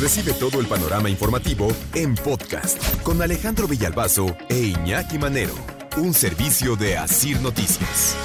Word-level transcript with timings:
Recibe 0.00 0.32
todo 0.32 0.60
el 0.60 0.66
panorama 0.66 1.08
informativo 1.08 1.68
en 1.94 2.16
podcast 2.16 3.00
con 3.02 3.22
Alejandro 3.22 3.68
Villalbazo 3.68 4.36
e 4.48 4.58
Iñaki 4.58 5.18
Manero, 5.18 5.54
un 5.96 6.12
servicio 6.12 6.74
de 6.74 6.98
Asir 6.98 7.40
Noticias. 7.40 8.16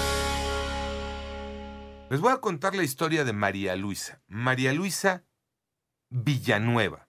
Les 2.10 2.20
voy 2.20 2.34
a 2.34 2.42
contar 2.42 2.76
la 2.76 2.82
historia 2.82 3.24
de 3.24 3.34
María 3.34 3.76
Luisa. 3.76 4.20
María 4.28 4.74
Luisa 4.74 5.26
Villanueva. 6.10 7.08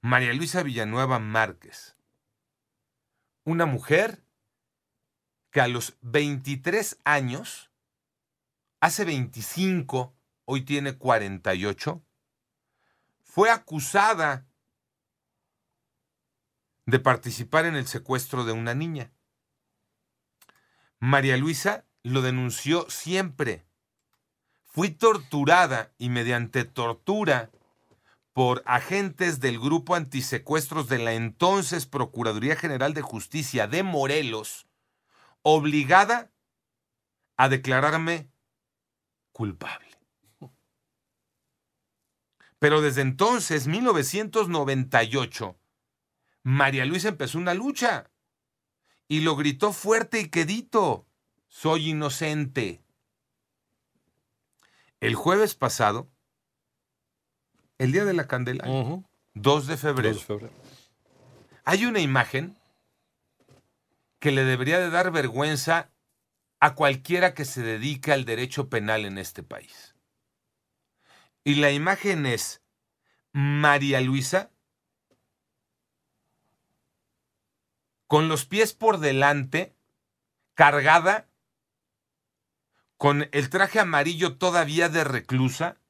María 0.00 0.32
Luisa 0.32 0.62
Villanueva 0.62 1.18
Márquez. 1.18 1.96
Una 3.44 3.66
mujer 3.66 4.24
que 5.50 5.60
a 5.60 5.66
los 5.66 5.98
23 6.02 7.00
años, 7.04 7.72
hace 8.80 9.04
25, 9.04 10.16
hoy 10.44 10.62
tiene 10.62 10.96
48, 10.96 12.04
fue 13.34 13.50
acusada 13.50 14.46
de 16.86 17.00
participar 17.00 17.64
en 17.64 17.74
el 17.74 17.88
secuestro 17.88 18.44
de 18.44 18.52
una 18.52 18.74
niña. 18.74 19.10
María 21.00 21.36
Luisa 21.36 21.84
lo 22.04 22.22
denunció 22.22 22.88
siempre. 22.88 23.66
Fui 24.62 24.90
torturada 24.90 25.92
y 25.98 26.10
mediante 26.10 26.64
tortura 26.64 27.50
por 28.32 28.62
agentes 28.66 29.40
del 29.40 29.58
grupo 29.58 29.96
antisecuestros 29.96 30.86
de 30.86 30.98
la 30.98 31.14
entonces 31.14 31.86
Procuraduría 31.86 32.54
General 32.54 32.94
de 32.94 33.02
Justicia 33.02 33.66
de 33.66 33.82
Morelos, 33.82 34.68
obligada 35.42 36.30
a 37.36 37.48
declararme 37.48 38.30
culpable. 39.32 39.93
Pero 42.64 42.80
desde 42.80 43.02
entonces, 43.02 43.66
1998, 43.66 45.58
María 46.44 46.86
Luisa 46.86 47.08
empezó 47.10 47.36
una 47.36 47.52
lucha 47.52 48.10
y 49.06 49.20
lo 49.20 49.36
gritó 49.36 49.74
fuerte 49.74 50.18
y 50.18 50.30
quedito, 50.30 51.06
soy 51.46 51.90
inocente. 51.90 52.82
El 55.00 55.14
jueves 55.14 55.54
pasado, 55.54 56.10
el 57.76 57.92
día 57.92 58.06
de 58.06 58.14
la 58.14 58.26
candela, 58.26 58.64
2 59.34 59.66
de 59.66 59.76
febrero, 59.76 60.14
2 60.14 60.18
de 60.20 60.24
febrero. 60.24 60.54
hay 61.66 61.84
una 61.84 62.00
imagen 62.00 62.56
que 64.20 64.30
le 64.30 64.42
debería 64.42 64.78
de 64.78 64.88
dar 64.88 65.10
vergüenza 65.10 65.90
a 66.60 66.74
cualquiera 66.74 67.34
que 67.34 67.44
se 67.44 67.60
dedique 67.60 68.10
al 68.10 68.24
derecho 68.24 68.70
penal 68.70 69.04
en 69.04 69.18
este 69.18 69.42
país. 69.42 69.94
Y 71.46 71.56
la 71.56 71.70
imagen 71.70 72.24
es 72.24 72.63
María 73.34 74.00
Luisa 74.00 74.52
con 78.06 78.28
los 78.28 78.46
pies 78.46 78.74
por 78.74 78.98
delante, 78.98 79.76
cargada, 80.54 81.28
con 82.96 83.28
el 83.32 83.50
traje 83.50 83.80
amarillo 83.80 84.38
todavía 84.38 84.88
de 84.88 85.02
reclusa. 85.02 85.80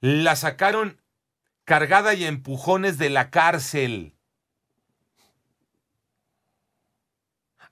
La 0.00 0.36
sacaron 0.36 1.02
cargada 1.64 2.14
y 2.14 2.24
empujones 2.24 2.96
de 2.96 3.10
la 3.10 3.30
cárcel. 3.30 4.16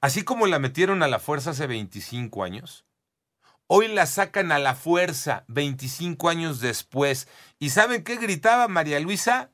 Así 0.02 0.22
como 0.22 0.46
la 0.46 0.58
metieron 0.58 1.02
a 1.02 1.08
la 1.08 1.18
fuerza 1.18 1.52
hace 1.52 1.66
25 1.66 2.44
años, 2.44 2.84
hoy 3.66 3.88
la 3.88 4.06
sacan 4.06 4.52
a 4.52 4.58
la 4.58 4.74
fuerza 4.74 5.44
25 5.48 6.28
años 6.28 6.60
después. 6.60 7.28
¿Y 7.58 7.70
saben 7.70 8.04
qué 8.04 8.16
gritaba 8.16 8.68
María 8.68 9.00
Luisa? 9.00 9.50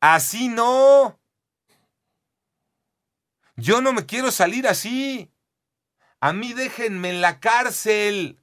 Así 0.00 0.48
no. 0.48 1.20
Yo 3.56 3.80
no 3.80 3.92
me 3.92 4.06
quiero 4.06 4.30
salir 4.30 4.66
así. 4.66 5.30
A 6.20 6.32
mí 6.32 6.52
déjenme 6.52 7.10
en 7.10 7.20
la 7.20 7.40
cárcel. 7.40 8.38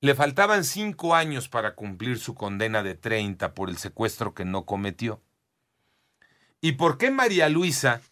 Le 0.00 0.14
faltaban 0.14 0.64
cinco 0.64 1.14
años 1.14 1.48
para 1.48 1.74
cumplir 1.74 2.18
su 2.18 2.34
condena 2.34 2.82
de 2.82 2.94
30 2.94 3.54
por 3.54 3.70
el 3.70 3.78
secuestro 3.78 4.34
que 4.34 4.44
no 4.44 4.66
cometió. 4.66 5.22
¿Y 6.60 6.72
por 6.72 6.98
qué 6.98 7.10
María 7.10 7.48
Luisa 7.48 8.02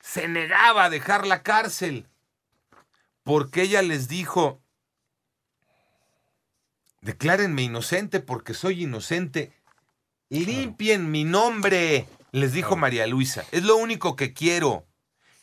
se 0.00 0.28
negaba 0.28 0.84
a 0.84 0.90
dejar 0.90 1.26
la 1.26 1.42
cárcel? 1.42 2.09
Porque 3.22 3.62
ella 3.62 3.82
les 3.82 4.08
dijo, 4.08 4.62
declárenme 7.00 7.62
inocente 7.62 8.20
porque 8.20 8.54
soy 8.54 8.84
inocente. 8.84 9.52
Limpien 10.28 11.10
mi 11.10 11.24
nombre, 11.24 12.06
les 12.32 12.52
dijo 12.52 12.76
María 12.76 13.06
Luisa. 13.06 13.44
Es 13.52 13.64
lo 13.64 13.76
único 13.76 14.16
que 14.16 14.32
quiero, 14.32 14.86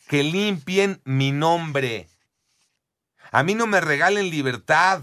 que 0.08 0.22
limpien 0.22 1.00
mi 1.04 1.32
nombre. 1.32 2.08
A 3.30 3.42
mí 3.42 3.54
no 3.54 3.66
me 3.66 3.80
regalen 3.80 4.30
libertad. 4.30 5.02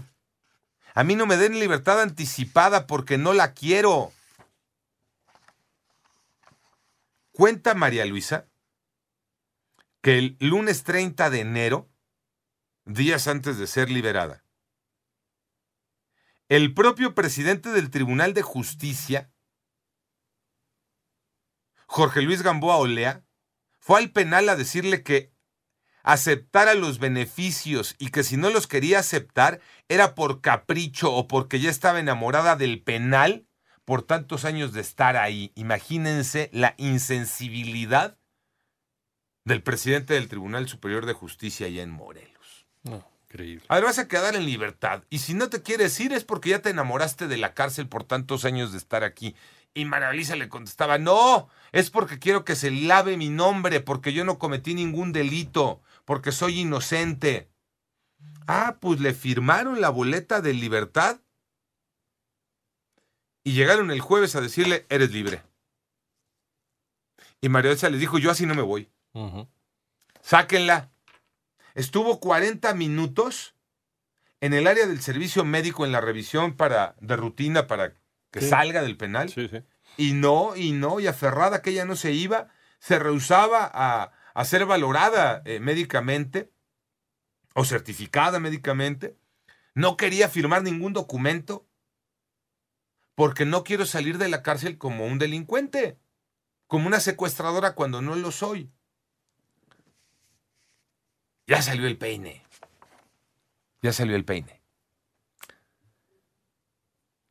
A 0.94 1.04
mí 1.04 1.14
no 1.14 1.26
me 1.26 1.36
den 1.36 1.58
libertad 1.60 2.00
anticipada 2.00 2.86
porque 2.86 3.18
no 3.18 3.32
la 3.32 3.52
quiero. 3.52 4.12
Cuenta 7.32 7.74
María 7.74 8.06
Luisa 8.06 8.46
que 10.00 10.18
el 10.18 10.36
lunes 10.38 10.84
30 10.84 11.30
de 11.30 11.40
enero, 11.40 11.88
días 12.86 13.26
antes 13.26 13.58
de 13.58 13.66
ser 13.66 13.90
liberada, 13.90 14.44
el 16.48 16.72
propio 16.72 17.14
presidente 17.14 17.70
del 17.70 17.90
Tribunal 17.90 18.32
de 18.32 18.42
Justicia, 18.42 19.32
Jorge 21.86 22.22
Luis 22.22 22.42
Gamboa 22.42 22.76
Olea, 22.76 23.24
fue 23.80 23.98
al 23.98 24.12
penal 24.12 24.48
a 24.48 24.56
decirle 24.56 25.02
que 25.02 25.32
aceptara 26.04 26.74
los 26.74 27.00
beneficios 27.00 27.96
y 27.98 28.10
que 28.10 28.22
si 28.22 28.36
no 28.36 28.50
los 28.50 28.68
quería 28.68 29.00
aceptar 29.00 29.60
era 29.88 30.14
por 30.14 30.40
capricho 30.40 31.12
o 31.12 31.26
porque 31.26 31.58
ya 31.58 31.68
estaba 31.68 31.98
enamorada 31.98 32.54
del 32.54 32.80
penal 32.80 33.48
por 33.84 34.02
tantos 34.02 34.44
años 34.44 34.72
de 34.72 34.82
estar 34.82 35.16
ahí. 35.16 35.50
Imagínense 35.56 36.48
la 36.52 36.74
insensibilidad 36.78 38.18
del 39.44 39.62
presidente 39.64 40.14
del 40.14 40.28
Tribunal 40.28 40.68
Superior 40.68 41.06
de 41.06 41.12
Justicia 41.12 41.66
allá 41.66 41.82
en 41.82 41.90
Morelos. 41.90 42.35
No, 42.88 43.04
increíble. 43.24 43.64
Ahora 43.68 43.86
vas 43.86 43.98
a 43.98 44.08
quedar 44.08 44.36
en 44.36 44.46
libertad. 44.46 45.02
Y 45.10 45.18
si 45.18 45.34
no 45.34 45.48
te 45.48 45.62
quieres 45.62 45.98
ir 46.00 46.12
es 46.12 46.24
porque 46.24 46.50
ya 46.50 46.62
te 46.62 46.70
enamoraste 46.70 47.26
de 47.28 47.36
la 47.36 47.54
cárcel 47.54 47.88
por 47.88 48.04
tantos 48.04 48.44
años 48.44 48.72
de 48.72 48.78
estar 48.78 49.04
aquí. 49.04 49.34
Y 49.74 49.84
María 49.84 50.12
Luisa 50.12 50.36
le 50.36 50.48
contestaba, 50.48 50.96
no, 50.96 51.50
es 51.72 51.90
porque 51.90 52.18
quiero 52.18 52.44
que 52.44 52.56
se 52.56 52.70
lave 52.70 53.18
mi 53.18 53.28
nombre, 53.28 53.80
porque 53.80 54.14
yo 54.14 54.24
no 54.24 54.38
cometí 54.38 54.72
ningún 54.72 55.12
delito, 55.12 55.82
porque 56.06 56.32
soy 56.32 56.60
inocente. 56.60 57.50
Ah, 58.46 58.78
pues 58.80 59.00
le 59.00 59.12
firmaron 59.12 59.80
la 59.80 59.90
boleta 59.90 60.40
de 60.40 60.54
libertad 60.54 61.20
y 63.44 63.52
llegaron 63.52 63.90
el 63.90 64.00
jueves 64.00 64.34
a 64.34 64.40
decirle, 64.40 64.86
eres 64.88 65.12
libre. 65.12 65.42
Y 67.40 67.48
María 67.48 67.72
Luisa 67.72 67.90
les 67.90 68.00
dijo, 68.00 68.18
yo 68.18 68.30
así 68.30 68.46
no 68.46 68.54
me 68.54 68.62
voy. 68.62 68.88
Sáquenla. 70.22 70.90
Estuvo 71.76 72.20
40 72.20 72.72
minutos 72.74 73.54
en 74.40 74.54
el 74.54 74.66
área 74.66 74.86
del 74.86 75.00
servicio 75.02 75.44
médico 75.44 75.84
en 75.84 75.92
la 75.92 76.00
revisión 76.00 76.56
para, 76.56 76.96
de 77.00 77.16
rutina 77.16 77.66
para 77.66 77.92
que 78.30 78.40
Sí. 78.40 78.48
salga 78.48 78.82
del 78.82 78.96
penal. 78.96 79.28
Sí, 79.28 79.46
sí. 79.48 79.62
Y 79.98 80.12
no, 80.14 80.56
y 80.56 80.72
no, 80.72 81.00
y 81.00 81.06
aferrada 81.06 81.60
que 81.60 81.70
ella 81.70 81.84
no 81.84 81.94
se 81.94 82.12
iba, 82.12 82.48
se 82.78 82.98
rehusaba 82.98 83.70
a, 83.72 84.12
a 84.34 84.44
ser 84.46 84.64
valorada 84.64 85.42
eh, 85.44 85.60
médicamente 85.60 86.50
o 87.54 87.64
certificada 87.64 88.40
médicamente. 88.40 89.16
No 89.74 89.98
quería 89.98 90.30
firmar 90.30 90.62
ningún 90.62 90.94
documento 90.94 91.66
porque 93.14 93.44
no 93.44 93.64
quiero 93.64 93.84
salir 93.84 94.16
de 94.16 94.28
la 94.28 94.42
cárcel 94.42 94.78
como 94.78 95.04
un 95.06 95.18
delincuente, 95.18 95.98
como 96.66 96.86
una 96.86 97.00
secuestradora 97.00 97.74
cuando 97.74 98.00
no 98.00 98.16
lo 98.16 98.30
soy. 98.30 98.72
Ya 101.46 101.62
salió 101.62 101.86
el 101.86 101.96
peine. 101.96 102.42
Ya 103.82 103.92
salió 103.92 104.16
el 104.16 104.24
peine. 104.24 104.60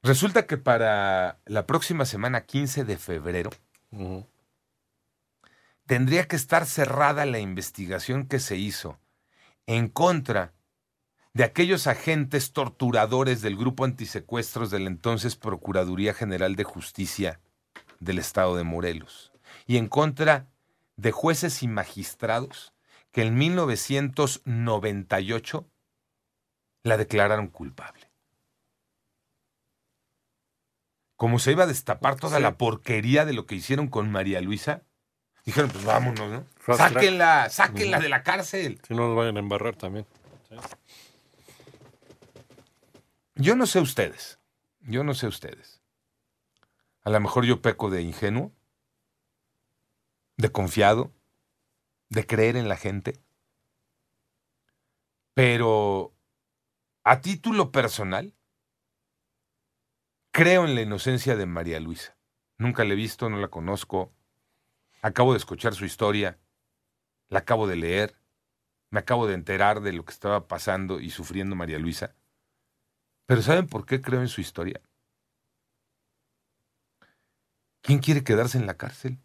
Resulta 0.04 0.46
que 0.46 0.58
para 0.58 1.40
la 1.46 1.66
próxima 1.66 2.06
semana, 2.06 2.46
15 2.46 2.86
de 2.86 2.98
febrero, 2.98 3.50
tendría 5.88 6.28
que 6.28 6.36
estar 6.36 6.68
cerrada 6.68 7.26
la 7.26 7.40
investigación 7.40 8.28
que 8.28 8.40
se 8.40 8.56
hizo 8.56 9.00
en 9.66 9.90
contra 9.90 10.54
de 11.34 11.44
aquellos 11.44 11.88
agentes 11.88 12.54
torturadores 12.54 13.42
del 13.42 13.58
grupo 13.58 13.84
antisecuestros 13.84 14.70
de 14.70 14.80
la 14.80 14.88
entonces 14.88 15.36
Procuraduría 15.36 16.14
General 16.14 16.56
de 16.56 16.64
Justicia 16.64 17.42
del 18.00 18.20
Estado 18.20 18.56
de 18.56 18.64
Morelos 18.64 19.34
y 19.66 19.78
en 19.78 19.88
contra 19.88 20.48
de 20.98 21.12
jueces 21.12 21.64
y 21.64 21.68
magistrados 21.68 22.75
que 23.16 23.22
en 23.22 23.36
1998 23.38 25.66
la 26.84 26.98
declararon 26.98 27.48
culpable. 27.48 28.12
como 31.16 31.40
se 31.40 31.54
iba 31.54 31.64
a 31.64 31.68
destapar 31.68 32.18
toda 32.18 32.36
Sí. 32.38 32.44
la 32.44 32.58
porquería 32.58 33.24
de 33.24 33.32
lo 33.32 33.46
que 33.46 33.56
hicieron 33.56 33.88
con 33.88 34.12
María 34.12 34.42
Luisa, 34.42 34.82
dijeron, 35.46 35.70
pues 35.72 35.86
vámonos, 35.86 36.30
¿no? 36.30 36.46
Fast 36.58 36.78
track. 36.80 36.94
Sáquenla, 36.96 37.50
sáquenla 37.50 38.00
de 38.02 38.10
la 38.10 38.22
cárcel. 38.22 38.82
Si 38.86 38.94
no 38.94 39.08
nos 39.08 39.16
vayan 39.16 39.38
a 39.38 39.40
embarrar 39.40 39.78
también. 39.78 40.06
Yo 43.36 43.56
no 43.56 43.66
sé 43.66 43.80
ustedes, 43.80 44.40
yo 44.82 45.06
no 45.06 45.14
sé 45.14 45.28
ustedes. 45.28 45.80
A 47.04 47.10
lo 47.10 47.22
mejor 47.22 47.46
yo 47.46 47.62
peco 47.62 47.90
de 47.90 48.02
ingenuo, 48.02 48.52
de 50.36 50.52
confiado, 50.52 51.14
de 52.10 52.26
creer 52.26 52.56
en 52.56 52.70
la 52.70 52.78
gente, 52.78 53.20
pero 55.34 56.16
a 57.04 57.22
título 57.22 57.72
personal, 57.72 58.34
creo 60.32 60.66
en 60.66 60.76
la 60.76 60.82
inocencia 60.82 61.36
de 61.36 61.46
María 61.46 61.80
Luisa. 61.80 62.18
Nunca 62.58 62.84
la 62.84 62.94
he 62.94 62.96
visto, 62.96 63.30
no 63.30 63.38
la 63.38 63.50
conozco, 63.50 64.14
acabo 65.02 65.34
de 65.34 65.38
escuchar 65.38 65.76
su 65.76 65.86
historia, 65.86 66.40
la 67.28 67.40
acabo 67.40 67.68
de 67.68 67.76
leer, 67.76 68.18
me 68.92 69.00
acabo 69.00 69.28
de 69.28 69.34
enterar 69.34 69.82
de 69.82 69.92
lo 69.92 70.06
que 70.06 70.14
estaba 70.14 70.48
pasando 70.48 71.00
y 71.00 71.10
sufriendo 71.10 71.56
María 71.56 71.80
Luisa. 71.80 72.16
Pero 73.26 73.42
¿saben 73.42 73.68
por 73.68 73.86
qué 73.86 74.02
creo 74.02 74.22
en 74.22 74.30
su 74.30 74.42
historia? 74.42 74.82
¿Quién 77.82 78.00
quiere 78.00 78.24
quedarse 78.24 78.58
en 78.58 78.68
la 78.68 78.78
cárcel? 78.78 79.20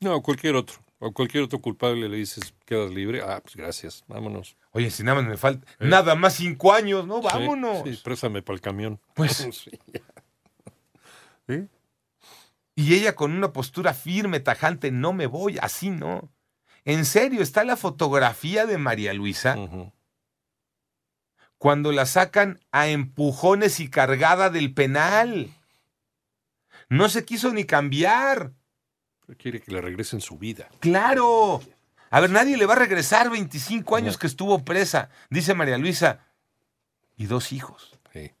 No, 0.00 0.22
cualquier 0.22 0.56
otro. 0.56 0.82
O 1.02 1.12
cualquier 1.12 1.42
otro 1.44 1.60
culpable 1.60 2.08
le 2.10 2.16
dices, 2.18 2.54
quedas 2.66 2.90
libre. 2.90 3.22
Ah, 3.22 3.40
pues 3.42 3.56
gracias, 3.56 4.04
vámonos. 4.06 4.56
Oye, 4.72 4.90
si 4.90 5.02
nada 5.02 5.20
más 5.22 5.30
me 5.30 5.38
falta, 5.38 5.66
Eh. 5.80 5.88
nada 5.88 6.14
más 6.14 6.34
cinco 6.34 6.74
años, 6.74 7.06
¿no? 7.06 7.22
Sí, 7.22 7.28
Vámonos. 7.32 7.82
Sí, 7.84 7.98
préstame 8.04 8.42
para 8.42 8.54
el 8.54 8.60
camión. 8.60 9.00
Pues- 9.14 9.48
Sí. 9.52 9.70
¿Sí? 11.48 11.68
Y 12.76 12.94
ella 12.94 13.14
con 13.14 13.32
una 13.32 13.52
postura 13.52 13.94
firme, 13.94 14.40
tajante, 14.40 14.90
no 14.92 15.12
me 15.12 15.26
voy, 15.26 15.58
así 15.60 15.90
no. 15.90 16.30
En 16.84 17.04
serio, 17.04 17.42
está 17.42 17.64
la 17.64 17.76
fotografía 17.76 18.64
de 18.66 18.78
María 18.78 19.12
Luisa 19.12 19.56
cuando 21.58 21.92
la 21.92 22.06
sacan 22.06 22.60
a 22.72 22.88
empujones 22.88 23.80
y 23.80 23.90
cargada 23.90 24.48
del 24.48 24.72
penal. 24.72 25.52
No 26.88 27.08
se 27.10 27.24
quiso 27.24 27.52
ni 27.52 27.64
cambiar. 27.64 28.52
Quiere 29.38 29.60
que 29.60 29.70
le 29.72 29.80
regresen 29.80 30.20
su 30.20 30.38
vida. 30.38 30.68
Claro. 30.80 31.60
A 32.10 32.20
ver, 32.20 32.30
nadie 32.30 32.56
le 32.56 32.66
va 32.66 32.74
a 32.74 32.78
regresar 32.78 33.30
25 33.30 33.96
años 33.96 34.14
No. 34.14 34.18
que 34.18 34.26
estuvo 34.26 34.64
presa, 34.64 35.10
dice 35.30 35.54
María 35.54 35.78
Luisa. 35.78 36.26
Y 37.16 37.26
dos 37.26 37.52
hijos. 37.52 37.98
Sí. 38.12 38.32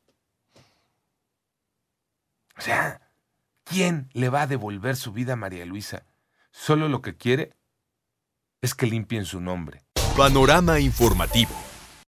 O 2.56 2.60
sea, 2.60 3.00
¿quién 3.64 4.08
le 4.12 4.28
va 4.28 4.42
a 4.42 4.46
devolver 4.46 4.96
su 4.96 5.12
vida 5.12 5.34
a 5.34 5.36
María 5.36 5.64
Luisa? 5.66 6.04
Solo 6.50 6.88
lo 6.88 7.00
que 7.02 7.16
quiere 7.16 7.52
es 8.60 8.74
que 8.74 8.86
limpien 8.86 9.24
su 9.24 9.40
nombre. 9.40 9.82
Panorama 10.16 10.80
informativo. 10.80 11.54